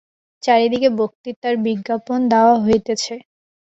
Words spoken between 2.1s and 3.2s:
দেওয়া হইতেছে।